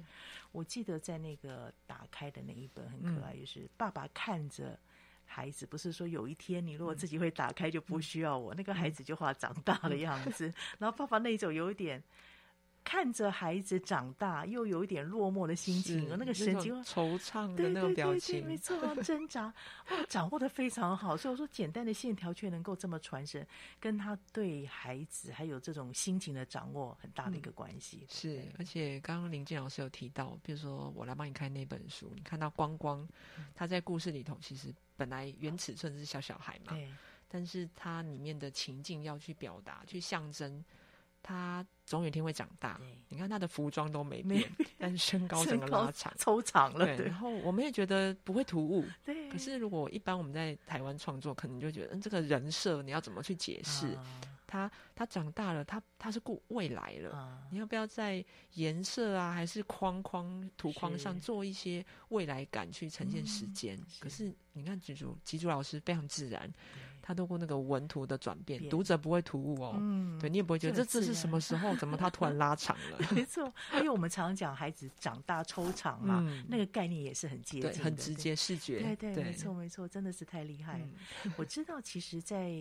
[0.52, 4.78] 我记得在那个打开的那一本很可爱，就是、嗯、爸爸看着
[5.26, 12.04] 孩子，不是说有一天你如果自己会打开就不需要我，嗯、那个孩子就画长大的样子，嗯、然后爸爸那种有一点。
[12.88, 19.54] 看着孩子长大，又有一点落寞的心情，那个神情惆怅的那种表情，没错，挣扎，
[19.90, 21.18] 哦，掌握的非常好。
[21.18, 23.46] 所以我说，简单的线条却能够这么传神，
[23.78, 28.04] 跟他对孩子还有这种心情的掌握很大的一个关系。
[28.04, 33.06] 嗯、是，而且刚刚林静老师有提到，比如说我来帮你看那本书，你看到光光，
[33.54, 36.90] 他在故事里头其实本来原尺寸是小小孩嘛，对，
[37.28, 40.64] 但是他里面的情境要去表达，去象征。
[41.28, 42.80] 他总有一天会长大。
[43.10, 46.86] 你看他的服装都没变，没但是身高整个拉长、抽长了。
[46.86, 48.86] 对，然后我们也觉得不会突兀。
[49.04, 49.30] 对。
[49.30, 53.88] 可是如果一般我们在台湾创作，可能就觉得，嗯，这个人设你要怎么去解释？
[53.88, 54.06] 啊
[54.48, 57.12] 他他长大了，他他是顾未来了。
[57.12, 63.76] 啊、你要不要在颜色啊，还是框框图框上做一些未来感去呈现时间？
[63.90, 66.50] 是可是你看吉竹吉竹老师非常自然，
[67.08, 69.76] 对他透过那个文图的转变，读者不会突兀哦。
[69.80, 71.74] 嗯，对你也不会觉得这字是什么时候？
[71.78, 73.00] 怎么他突然拉长了？
[73.16, 78.96] 没错，因为我们常常讲孩子长大抽长嘛，嗯、那个概念也是很接近，很直接视觉。
[78.96, 80.86] 对对，没错没错，真的是太厉害了。
[81.24, 82.52] 嗯、我知道，其实，在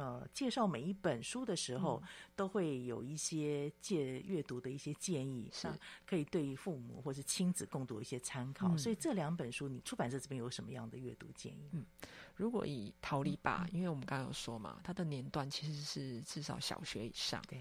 [0.00, 5.68] 呃，介绍每一本书的时候，嗯、都会有一些借阅读的一些建议，是
[6.06, 8.68] 可以对于父母或是亲子共读一些参考。
[8.68, 11.68] 嗯、所以这两本书，你出版社这边有什么样的阅读建议？
[11.72, 11.84] 嗯，
[12.34, 17.42] 如果以逃离吧，嗯、因为我们刚刚有说嘛，它的年段其实是至少小学以上。
[17.46, 17.60] 对，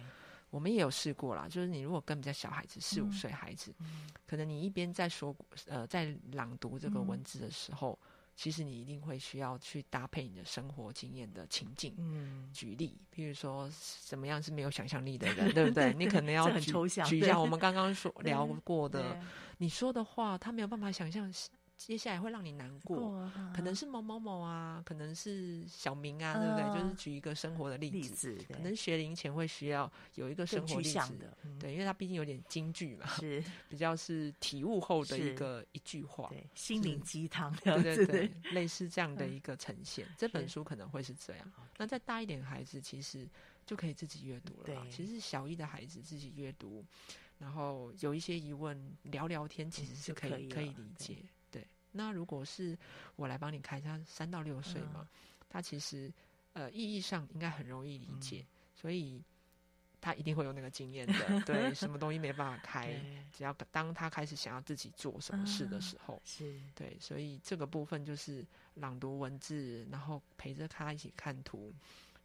[0.50, 5.36] 我们也有试过啦，就是你如果跟比较小孩子，四五岁孩子，嗯、可能你一边在说
[5.68, 8.00] 呃在朗读这个文字的时候。
[8.02, 8.09] 嗯
[8.40, 15.94] 其实你一定会需要去搭配你的生活经验的情境，嗯，举例，譬如说怎么样是没有想象力的人，对不对？
[15.96, 19.20] 你可能要举很抽象，举一下我们刚刚说 聊过的，
[19.58, 21.30] 你说的话，他没有办法想象。
[21.80, 26.84] 接下来会让你难过，可能是某某某啊，可能是小明啊，对不对？
[26.84, 31.18] 就是举一个生活的例子，可能学龄前会需要有一个生活例子，
[31.58, 33.42] 对，因为他毕竟有点京剧嘛，是。
[33.70, 40.06] 比较是体悟后的一个一句话，心灵鸡汤，对对对，类似这样的一个呈现。
[40.18, 41.52] 这本书可能会是这样。
[41.78, 43.26] 那再大一点孩子，其实
[43.66, 44.86] 就可以自己阅读了。
[44.92, 46.86] 其实小一的孩子自己阅读，
[47.38, 51.16] 然后有一些疑问聊聊天，其实是可以可以理解。
[51.92, 52.78] 那如果是
[53.16, 55.08] 我来帮你开，他三到六岁嘛，
[55.50, 56.12] 他其实
[56.54, 59.22] 呃意义上应该很容易理解，所以
[60.02, 61.14] 他一定会有那个经验的。
[61.46, 62.94] 对，什么东西没办法开，
[63.32, 71.74] 只要当他开始想要自己做什么事的时候，是对，所以这个部分就是朗读文字，然后陪着他一起看图。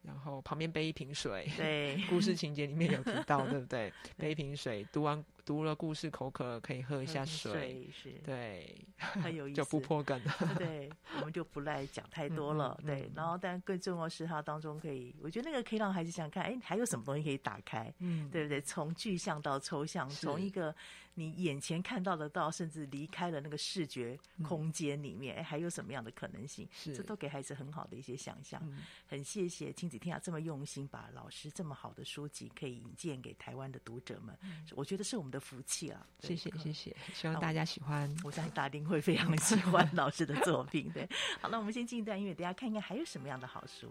[0.02, 3.90] 然后旁边背一瓶水，对，故事情节里面有提到， 对不对？
[4.18, 10.54] 背一瓶水，读完读了故事口渴，可以喝一下水，是，对，很有意思， 就不破梗了。
[10.56, 12.80] 对，我们就不来讲太多了。
[12.84, 17.92] 对，然后但更重要是它当中可以，我觉得那个可以让孩子想想看，哎，还有什么东西可以打开？
[17.98, 18.60] 嗯，对不对？
[18.60, 20.74] 从具象到抽象，从一个。
[21.16, 26.68] 你眼前看到的到，甚至离开了那个视觉空间里面，哎、嗯，还有什么样的可能性？
[26.72, 28.60] 是，这都给孩子很好的一些想象。
[28.64, 34.36] 嗯、很谢谢亲子天下这么用心，把老师这么好的书籍可以引荐给台湾的读者们。
[34.42, 36.00] 嗯、我觉得是我们的福气啊！
[36.20, 38.08] 谢谢谢谢， 希望大家喜欢。
[38.22, 40.88] 我相信大丁会非常喜欢老师的作品。
[40.94, 41.08] 对，
[41.40, 43.90] 好，那我们先进一段音乐，等下看一看还有什么样的好书。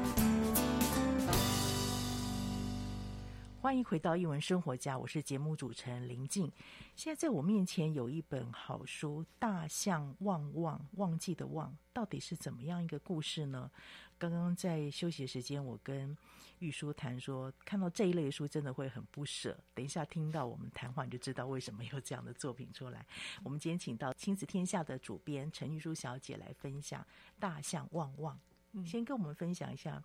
[3.71, 6.51] 欢迎回到一文生活家，我是节目主持人林静。
[6.93, 13.71] 现在在我面前有一本好书《大象旺旺忘记的旺》，到底是怎么样一个故事呢？
[14.17, 16.13] 刚刚在休息的时间，我跟
[16.59, 19.57] 玉书谈说，看到这一类的书真的会很不舍。
[19.73, 23.05] 等一下听到我们谈话，你就知道为什么有这样的作品出来。
[23.41, 27.01] 我们今天请到亲子天下的主编陈玉书小姐来分享
[27.39, 28.37] 《大象旺旺》，
[28.85, 30.03] 先跟我们分享一下。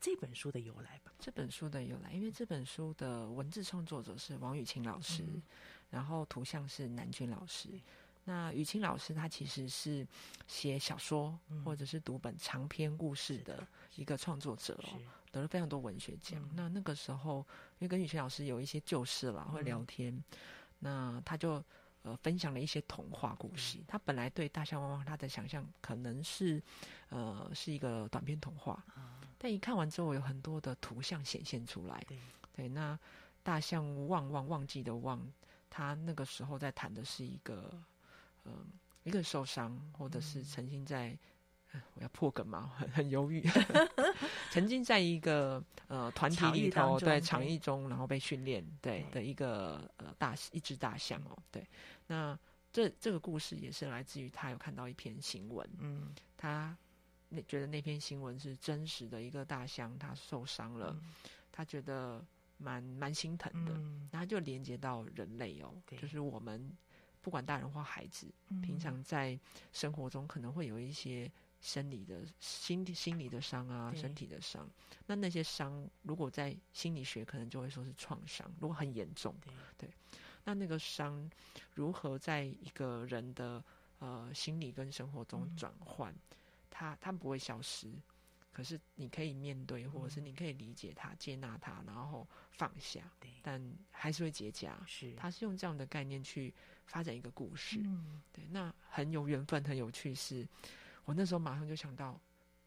[0.00, 1.12] 这本书的由来吧。
[1.18, 5.42] 这本书的由来，因为这本书的文字创作者是王雨晴老师，嗯、
[5.90, 7.68] 然后图像是南俊老师。
[8.24, 10.06] 那雨晴老师他其实是
[10.46, 15.00] 写小说、嗯、或者是读本长篇故事的一个创作者哦，
[15.32, 16.40] 得了非常多文学奖。
[16.42, 17.38] 嗯、那那个时候，
[17.78, 20.24] 因为跟雨晴老师有一些旧事了，会聊天，嗯、
[20.78, 21.64] 那他就
[22.02, 23.78] 呃分享了一些童话故事。
[23.78, 26.62] 嗯、他本来对大象汪汪他的想象可能是
[27.08, 28.84] 呃是一个短篇童话。
[28.96, 32.04] 嗯但一看完之后，有很多的图像显现出来。
[32.08, 32.18] 对，
[32.52, 32.98] 对，那
[33.44, 35.24] 大象旺旺忘记的忘，
[35.70, 37.70] 他那个时候在谈的是一个，
[38.44, 38.66] 嗯、呃，
[39.04, 41.16] 一个受伤，或者是曾经在，
[41.72, 42.72] 嗯、我要破梗吗？
[42.76, 43.40] 很很犹豫，
[44.50, 51.64] 曾经在一个呃团体里头，对，场域中，然后被训练，对，对的一个呃大一只大象哦，对，
[52.08, 52.36] 那
[52.72, 56.76] 这这个故事也是来自于他有看到一篇新闻，嗯，他。
[57.28, 61.12] 那觉得那篇新闻是真实的，一个大象它受伤了，嗯、
[61.52, 62.24] 他觉得
[62.56, 66.74] 蛮蛮心疼的，嗯、然后就连接到人类哦，就是我们
[67.20, 69.38] 不管大人或孩子，嗯、平常在
[69.72, 74.68] 生活中可能会有一些生理的、心心理的伤啊，身体的伤。
[75.06, 79.90] 那那些伤，如果在心理学可能就会说是创伤，如果很严重，对，对，
[80.44, 81.30] 那那个伤
[81.74, 83.62] 如何在一个人的
[83.98, 86.10] 呃心理跟生活中转换？
[86.12, 86.37] 嗯
[86.70, 87.92] 他他不会消失，
[88.52, 93.02] 可是你可以面对，或者是你可以理解他、接纳他，然后放下。
[93.20, 93.60] 对，但
[93.90, 94.72] 还是会结痂。
[94.86, 96.52] 是，他是用这样的概念去
[96.86, 97.80] 发展一个故事。
[97.84, 100.14] 嗯，对，那很有缘分，很有趣。
[100.14, 100.46] 是，
[101.04, 102.20] 我那时候马上就想到，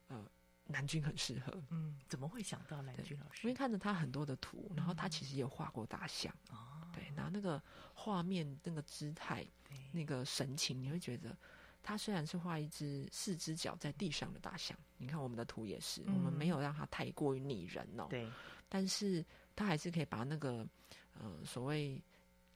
[0.08, 0.26] 呃，
[0.68, 1.62] 南君很适合。
[1.70, 3.42] 嗯，怎么会想到南君老师？
[3.44, 6.34] 因为看着他很多的图，然后他其实也有画过大象。
[6.52, 7.62] 哦、嗯，对，然后那个
[7.94, 9.46] 画面、那个姿态、
[9.92, 11.38] 那个神情，你会觉得。
[11.84, 18.08] 他虽然是画一只四只脚在地上的大象，你看我们的图也是，嗯、我们没有让它太过于拟人哦。
[18.10, 18.28] 对，
[18.70, 19.26] 但是
[19.56, 20.68] 他还是可以把那个
[21.14, 22.02] 呃所谓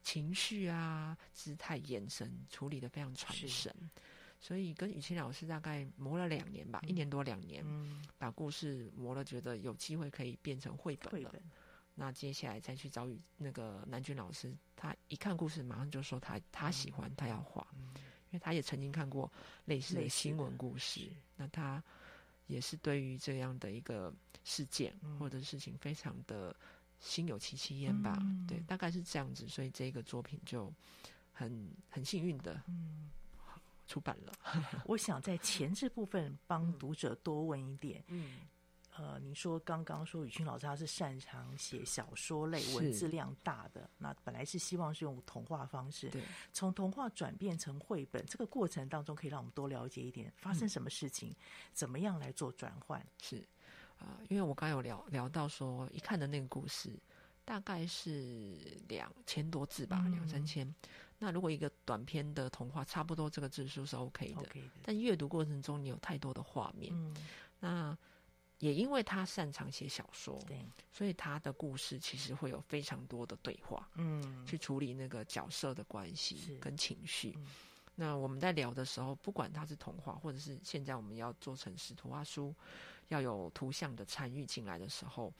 [0.03, 3.73] 情绪啊、姿态、眼神处理的非常传神。
[4.39, 11.29] 所以跟雨晴老师大概磨了两年吧，嗯、一年多两年，嗯、把故事磨了，觉得有机会可以变成绘本了。
[11.31, 11.41] 本
[11.95, 17.65] 那接下来再去找雨那个南君老师，他一看故事，马上就说他他喜欢，嗯、他要画。
[17.73, 17.89] 嗯
[18.39, 19.31] 他也曾经看过
[19.65, 21.83] 类似的新闻故事，那他
[22.47, 24.13] 也是对于这样的一个
[24.43, 26.55] 事件或者事情非常的
[26.99, 28.17] 心有戚戚焉吧？
[28.21, 30.71] 嗯、对，大概是这样子，所以这个作品就
[31.33, 32.61] 很很幸运的
[33.87, 34.33] 出版了。
[34.85, 38.03] 我想在前置部分帮读者多问一点。
[38.07, 38.39] 嗯。
[38.97, 46.23] 呃，您说刚刚说雨晴老师他是擅长写小说类，文字量大的，那本来是希望是用童话方式，对，
[46.53, 51.35] 从童话转变成绘本，这个过程当中可以让我们多了解一点发生什么事情，嗯、
[51.73, 53.05] 怎么样来做转换？
[53.21, 53.39] 是
[53.97, 56.97] 啊、呃，因为我刚刚有聊聊到说，一看的那个故事
[57.43, 60.73] 大概是两千多字吧，两、嗯、三千。
[61.19, 67.13] 那如果一个短篇的童话，差不多这个字数是 OK 的，OK 的，但阅读过程中你有太多的画面，嗯、
[67.59, 67.97] 那。
[68.59, 77.33] 也因为他擅长写小说，对，所以他的故事其实会有非常多的对话，嗯，去处理那个角色的关系跟情绪。
[77.35, 77.47] 嗯、
[77.95, 82.55] 那我们在聊的时候，不管他是童话，或者是现在我们要做成是图画书，
[83.09, 85.33] 要有图像的参与进来的时候，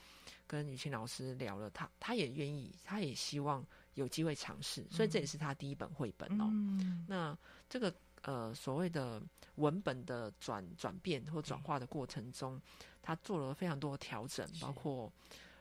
[0.46, 6.50] 跟雨晴老师聊了他，他他也愿意，他也希望有机会尝试，所以这也是他第一本绘本哦。
[6.52, 7.38] 嗯、那
[7.70, 9.24] 这个呃所谓的
[9.56, 12.62] 文本的转转变或转化的过程中。
[13.06, 15.12] 他做了非常多的调整，包括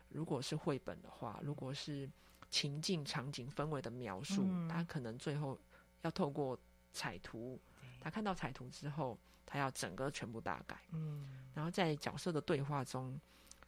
[0.09, 2.09] 如果是绘本的话，如果是
[2.49, 5.59] 情境、场景、氛围的描述，嗯、他可能最后
[6.03, 6.59] 要透过
[6.93, 7.61] 彩图，
[8.01, 10.81] 他看到彩图之后，他要整个全部大改。
[10.93, 13.21] 嗯，然后在角色的对话中，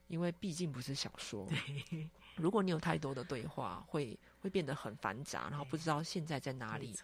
[0.09, 1.47] 因为毕竟不是小说。
[1.47, 6.95] 对，如果你有太多的对话，会会变得很繁杂，然后不知道现在在哪里，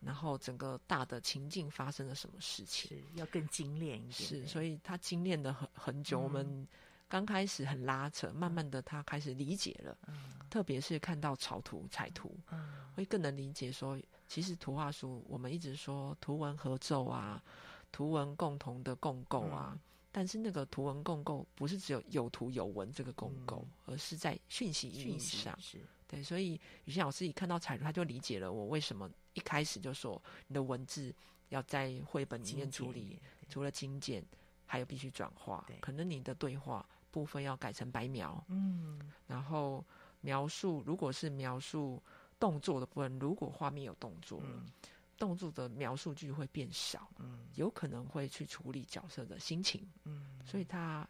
[0.00, 4.12] 然后整个大的情境发生了什么事情，是要更精炼一点。
[4.12, 6.20] 是，所以他精炼的很很久。
[6.20, 6.68] 嗯、我们
[7.08, 13.98] 刚开始很拉扯，慢慢的他开始理解了，嗯、特别是看到草图彩图，嗯、会更能理解说，
[14.28, 17.42] 其实图画书我们一直说图文合奏啊，
[17.90, 19.76] 图文共同的共构啊。
[20.12, 25.58] 嗯但是那个图文共构不是只有有图有文这个共构，嗯、而是在讯息意义上。
[25.58, 31.14] 是对，所以雨欣老师一看到彩图，他就理解了我为什么一开始就说你的文字
[31.48, 34.22] 要在绘本里面处理，除了精简，
[34.66, 35.66] 还有必须转化。
[35.80, 39.82] 可能你的对话部分要改成白描，嗯，然后
[40.20, 42.02] 描述如果是描述
[42.38, 44.50] 动作的部分，如果画面有动作了。
[44.52, 44.66] 嗯
[45.18, 51.08] 动作的描述句会变少，嗯，有可能会去处理角色的心情，嗯，所以他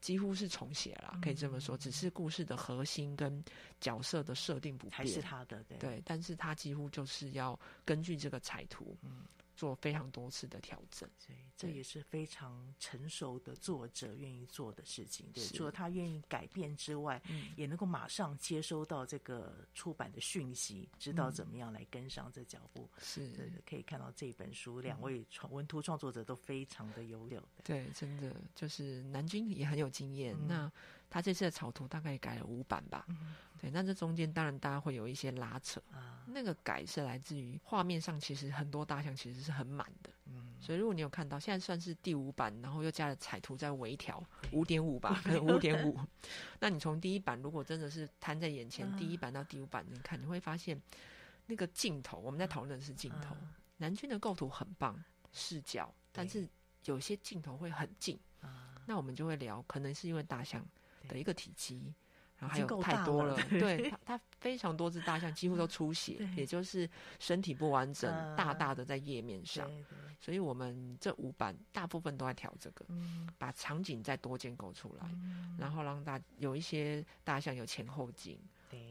[0.00, 3.42] 几乎是重写了，可以这么说，只是故事的核心跟
[3.80, 9.24] 角色的设定不变，还是他的，对，对，但是他几乎就是要根据这个彩图，嗯。
[9.60, 15.30] 做非常多次的调整，所以这也是非常成熟的作者愿意做的事情。
[15.34, 22.88] 对，除了他愿意改变之外，嗯，也能够马上接收到这个出版的讯息，知道怎么样来跟上这脚步。
[23.02, 27.46] 是，可以看到这本书，两位创文图创作者都非常的优秀。
[27.62, 30.34] 对，真的就是南君也很有经验。
[30.48, 30.72] 那
[31.10, 33.04] 他这次的草图大概改了五版吧。
[33.60, 36.24] 对，那这中间当然大家会有一些拉扯啊。
[36.28, 40.10] 那个改是来自于画面上，其实很多大象其实是很满的。
[40.26, 45.98] 嗯，所以如果你有看到，现在算是第五版，然后又加了彩图在微调，五点五吧， 可能五点五。
[46.60, 50.80] 那你从第一版如果真的是摊在眼前，第一版到第五版你看，你会发现
[51.46, 53.36] 那个镜头，我们在讨论的是镜头。
[53.76, 55.02] 南军的构图很棒，
[55.32, 56.48] 视角，但是
[56.84, 58.18] 有些镜头会很近。
[58.86, 60.64] 那我们就会聊，可能是因为大象
[61.08, 61.94] 的一个体积。
[62.38, 63.46] 然后还有太多了， 了。
[63.50, 66.36] 对，它它非常多只大象几乎都出血，对。
[66.36, 66.88] 也就是
[67.18, 69.70] 身体不完整，呃、大大的在页面上。
[70.18, 78.40] 所以我们这五版大部分都在调这个，嗯、把场景再多建构出来，嗯、然后让大有一些大象有前后景，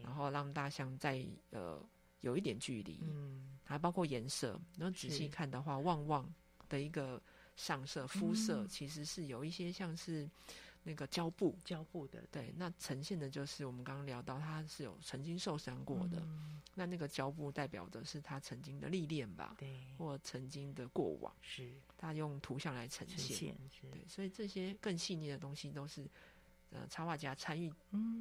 [0.03, 1.83] 然后让大象在呃
[2.21, 4.61] 有一点距离，嗯、还包括颜色。
[4.77, 6.31] 然后仔细看的话，旺旺
[6.67, 7.19] 的一个
[7.55, 10.29] 上色肤色其实是有一些像是。
[10.83, 26.09] 那个胶布，胶布的，对，那呈现的就是我们刚刚聊到，他是有曾经受伤过的，嗯、那那个胶布代表的是他曾经的历练吧，对，或曾经的过往，是，他用图像来呈现，呈现对，所以这些更细腻的东西都是，
[26.71, 27.71] 呃，插画家参与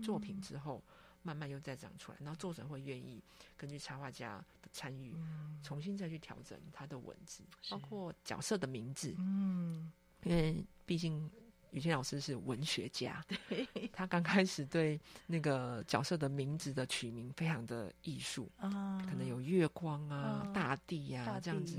[0.03, 0.93] 作品之后，嗯、
[1.23, 3.23] 慢慢又再长出来，然后作者会愿意
[3.57, 9.93] 根据插画家的参与，嗯、重新再去调整他的文字，包括角色的名字，嗯，
[10.25, 11.31] 因为毕竟。
[11.71, 21.77] 雨欣老师是文学家， 对他刚开始对那个角色的名字的取名非常的艺术啊，可能有月光啊、啊大地呀、啊、这样子，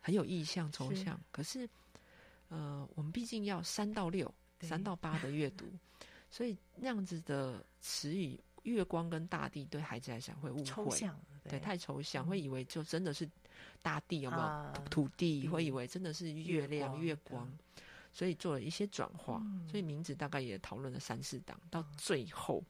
[0.00, 1.16] 很有意象、抽象。
[1.16, 1.68] 是可是，
[2.48, 5.66] 呃，我们毕竟要三到六、三到八的阅读，
[6.30, 10.98] 所以那样子的词语，月光跟大地对孩子来讲会误会，
[11.44, 13.28] 对，对，太抽象，会以为就真的是
[13.80, 17.48] 大地有没有、啊、土地，会以为真的是月亮、月光。
[18.18, 22.60] 所以做了一些转化，嗯、所以名字大概也讨论了三四档，到最后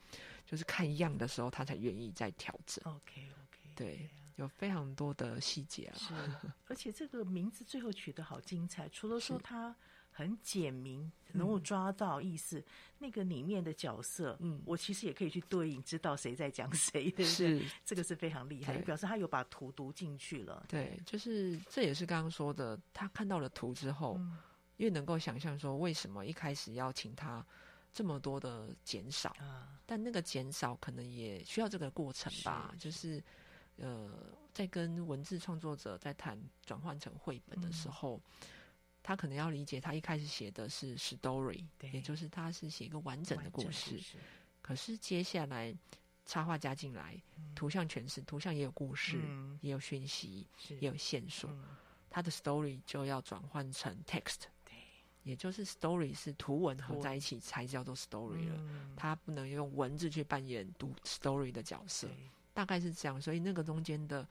[0.44, 2.84] 就是看样的时候，他才愿意再调整。
[2.84, 5.96] OK OK，对，有非常多的细节啊。
[5.96, 6.14] 是，
[6.68, 9.74] 而且这个名字最后取得好精彩，除了说它
[10.10, 12.64] 很简明，能够抓到意思，嗯、
[12.98, 17.24] 那个里面的角色，嗯，我其实也可以去对应，知道谁在讲谁，对不对？
[17.24, 20.66] 是，这个是非常厉害，表示他有把图读进去了。
[20.68, 24.16] 对，就是这也是刚刚说的，他看到了图之后。
[24.18, 24.36] 嗯
[24.78, 27.44] 因为能够想象说，为什么一开始要请他
[27.92, 29.30] 这么多的减少？
[29.40, 32.70] 啊，但那个减少可能也需要这个过程吧。
[32.74, 33.22] 是就是，
[33.76, 34.08] 呃，
[34.54, 38.48] 在跟文字创作者在谈转换成绘本的时候，嗯、
[39.02, 43.96] 他可能要理解，他一开始写的是 story，也就是他是写一个完整的故事。
[43.96, 44.16] 故事
[44.62, 45.76] 可是接下来
[46.24, 51.64] 插画加进来，嗯、图像诠释，图像也有故事，嗯、也有讯息，也有线索，嗯、
[52.08, 54.42] 他的 story 就要转换成 text。
[55.28, 62.08] 也就是 story 是图文合在一起才叫做 story 了，嗯、它不能用文字去扮演读 story 的角色，
[62.54, 63.20] 大概是这样。
[63.20, 64.26] 所以那个中间的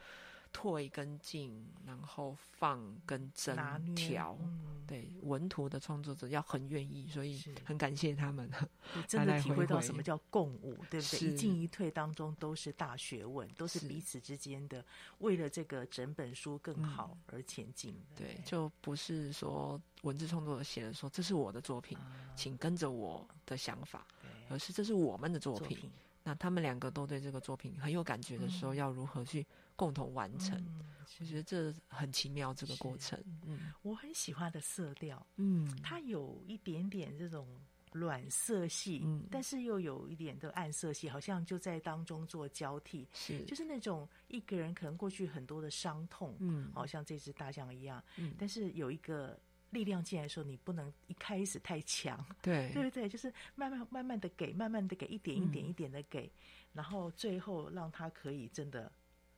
[0.51, 3.55] 退跟进，然后放跟针
[3.95, 8.49] 调，嗯、对文图的创作者要很愿意，所以很感谢他们。
[9.07, 11.19] 真的体会到什么叫共舞，对不对？
[11.19, 11.27] 是。
[11.27, 14.83] 一进一退当中都是大学问，都是彼此之间的，
[15.19, 17.93] 为了这个整本书更好而前进。
[18.15, 24.05] 对，对，就不是说文字创作者写的说这是我的作品，啊、请跟着我的想法，
[24.49, 25.67] 而是这是我们的作品。
[25.67, 25.91] 作品。
[26.23, 29.45] 那他们两个都对这个作品很有感觉的时候，嗯、要如何去
[29.77, 30.57] 共同完成？
[30.59, 30.81] 嗯、
[31.21, 33.17] 我觉得这很奇妙，这个过程。
[33.45, 37.47] 嗯，我很喜欢的色调，嗯，它有一点点这种
[37.93, 49.39] 暖色系，嗯，但是又有一点的暗色系，好像就在当中做交替，是，就是那种一个人可能过去很多的伤痛，嗯，好像这只大象一样，嗯，但是有一个。
[49.69, 53.09] 力量进来的时候，你不能一开始太强，对， 对不对？
[53.09, 56.31] 就是慢慢慢慢的给，慢慢的给，一点一点一点的给，嗯、
[56.71, 58.89] 然后最后让他可以真的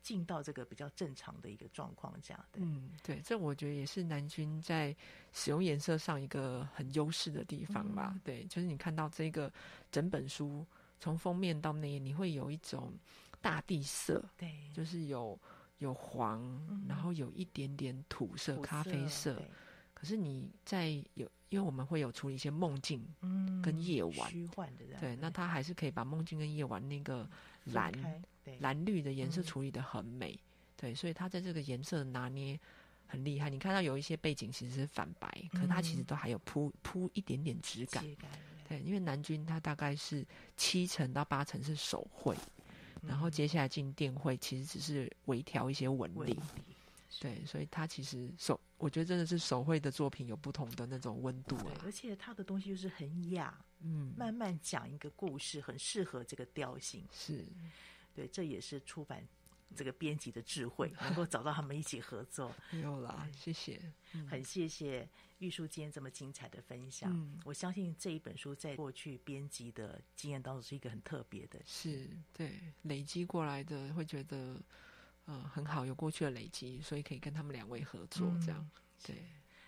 [0.01, 2.45] 进到这个比较正常的一个状况下。
[2.53, 4.95] 嗯，对，这我觉得也是南军在
[5.33, 8.11] 使用颜色上一个很优势的地方吧。
[8.15, 9.51] 嗯、对，就是你看到这个
[9.91, 10.65] 整本书
[10.99, 12.93] 从封面到内页，你会有一种
[13.41, 15.39] 大地色，对，就是有
[15.79, 19.41] 有黄，嗯、然后有一点点土色、土色咖啡色。
[19.93, 27.29] 可是你在有，因为我们会有处理一些梦境，嗯，跟夜晚虚幻的，对，那他还是可以把梦境跟夜晚那个
[27.65, 27.91] 蓝
[28.59, 30.39] 蓝绿的颜色处理的很美，嗯、
[30.75, 32.59] 对，所以它在这个颜色的拿捏
[33.07, 33.49] 很厉害。
[33.49, 38.31] 你看到有一些背景其实是反白，可是它其实都还有铺铺一点点质感，感
[38.67, 40.25] 对，因为南军它大概是
[40.57, 42.35] 七成到八成是手绘，
[43.01, 46.37] 嗯、然后接下来进电绘，其实只是微调一些纹理。
[47.19, 57.03] 对，所以他其实手，我觉得真的是手绘的作品有不同的那种温度啊，而且他的东西就是很雅，嗯，慢慢讲一个故事，很适合这个调性。
[57.11, 57.47] 是，
[58.19, 59.25] 对，这也是出版
[59.75, 62.53] 这个编辑的智慧， 能够找到他们一起合作。
[62.71, 63.81] 没有啦，谢谢，
[64.27, 65.07] 很谢谢
[65.37, 67.11] 玉书今天这么精彩的分享。
[67.13, 74.61] 嗯，我相信这一本书在过去编辑的经验当中是一个很特别的，是对累积过来的，会觉得。
[75.25, 78.67] 呃，很好，有过去的累积，所以可以跟他们两位合作，这样。
[78.73, 79.15] 嗯、对，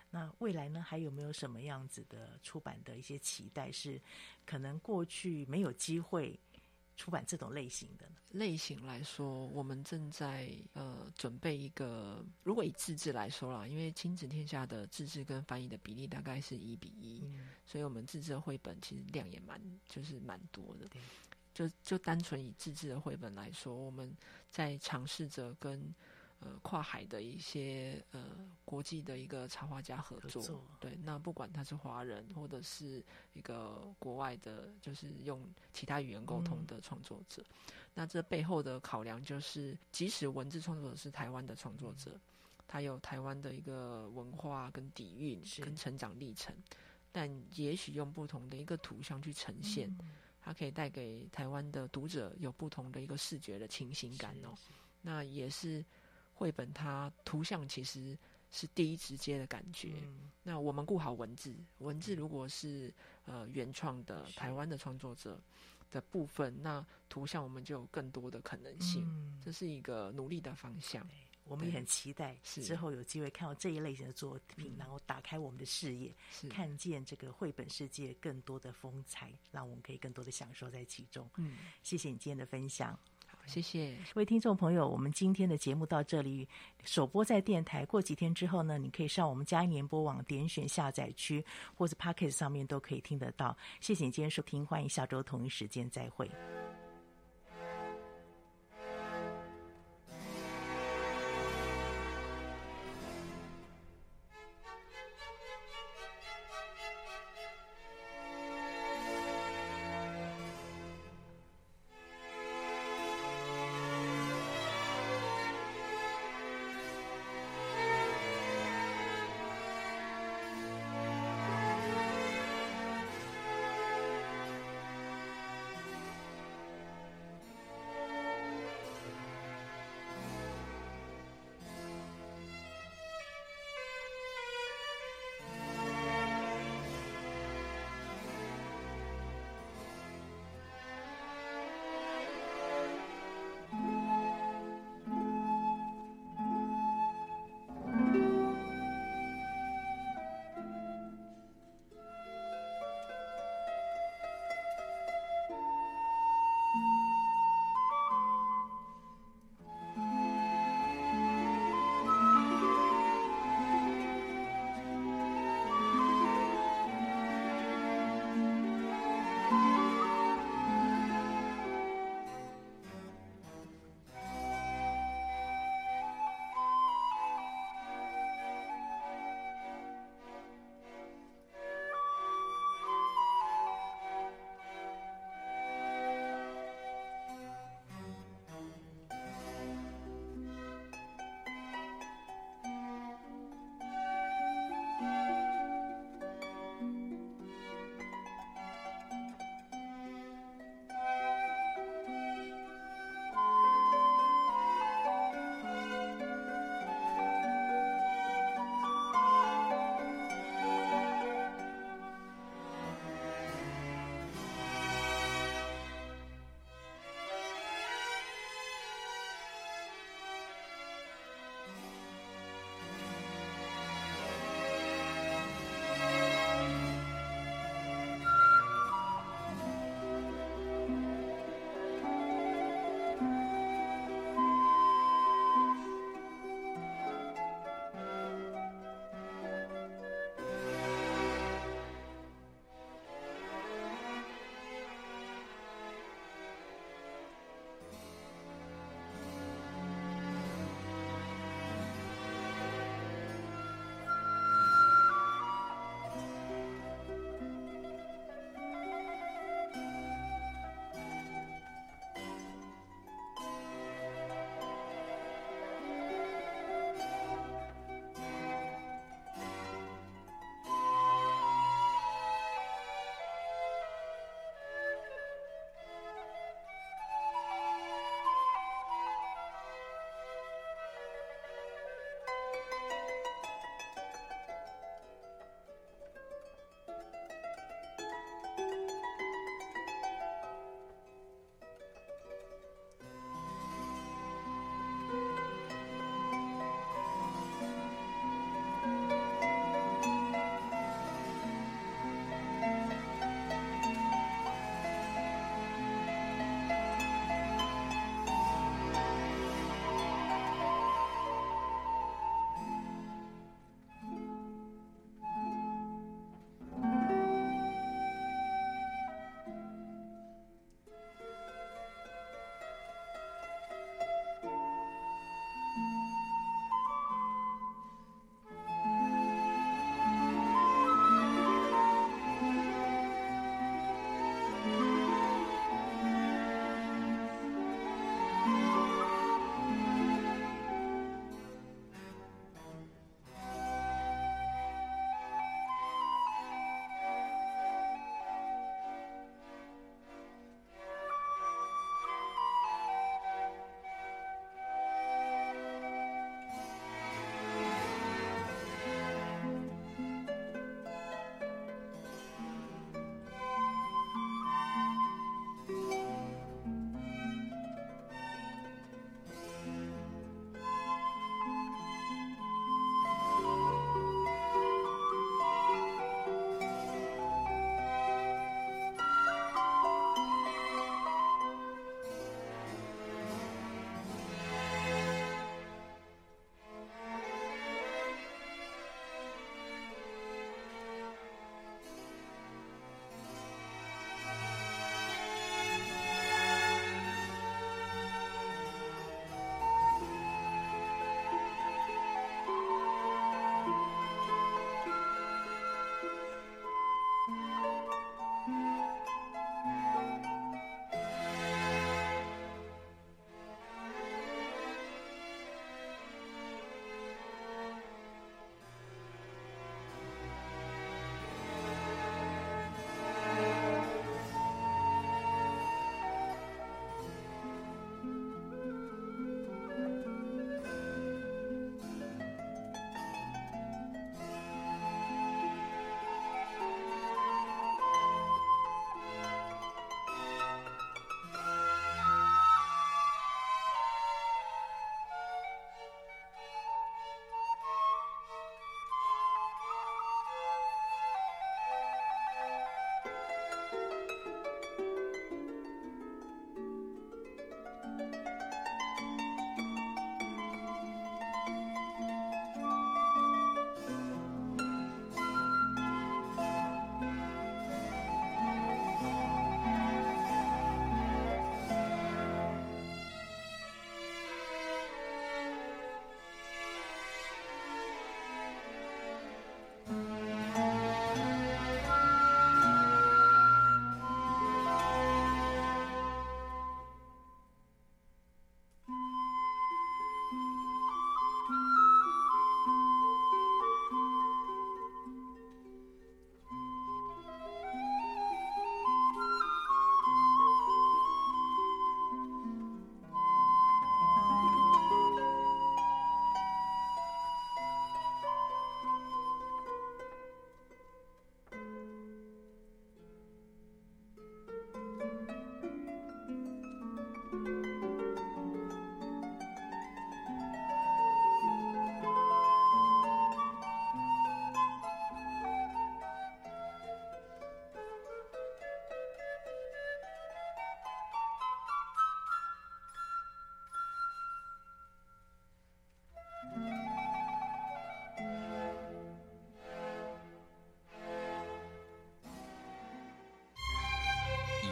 [0.09, 3.71] 那未来呢，还有没有什么样子的出版的一些期待？
[3.71, 4.01] 是
[4.43, 6.39] 可能过去没有机会
[6.95, 8.15] 出版这种类型的呢？
[8.31, 20.87] 类型来说，我们正在呃准备一个，如果以自制来说啦，因为亲子天下的自制跟翻译的比例大概是一比一，嗯，所以我们自制的绘本其实量也蛮，就是蛮多的。
[21.53, 24.15] 就就单纯以自制的绘本来说，我们
[24.49, 25.93] 在尝试着跟
[26.41, 28.21] 呃跨海的一些呃
[28.65, 30.41] 国际的一个插画家合作。
[30.41, 33.01] 合作对，那不管他是华人或者是
[33.33, 35.41] 一个国外的，就是用
[35.73, 37.41] 其他语言沟通的创作者。
[37.41, 42.21] 嗯、那这背后的考量就是，即使文字创作者是台湾的创作者，嗯、
[42.67, 46.53] 他有台湾的一个文化跟底蕴跟成长历程，
[47.11, 49.87] 但也许用不同的一个图像去呈现。
[49.99, 50.11] 嗯
[50.43, 54.57] 它可以带给台湾的读者有不同的一个视觉的清新感哦。
[55.03, 55.85] 那也是
[56.33, 58.17] 绘本，它图像其实
[58.51, 59.93] 是第一直接的感觉。
[60.03, 62.93] 嗯、那我们顾好文字，文字如果是
[63.25, 65.39] 呃原创的台湾的创作者
[65.89, 69.03] 的部分，那图像我们就有更多的可能性。
[69.07, 71.07] 嗯、这是一个努力的方向。
[71.43, 76.15] 我们也很期待之后有机会看到这一类型的作品，然后打开我们的视野，
[76.49, 81.29] 看见这个绘本世界更多的风采，让我们可以更多的享受在其中。
[81.37, 82.99] 嗯，谢谢你今天的分享，好，
[83.51, 86.47] 谢谢各位听众朋友，我们今天的节目到这里
[86.85, 91.43] 首播在电台，过几天之后呢，你可以上我们佳音联播网点选下载区，
[91.75, 93.57] 或者 Podcast 上面都可以听得到。
[93.81, 96.31] 谢谢你今天收听，欢迎下周同一时间再会。